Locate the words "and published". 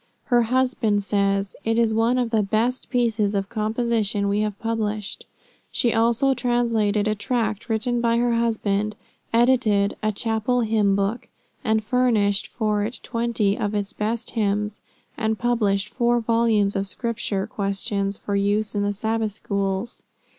15.17-15.89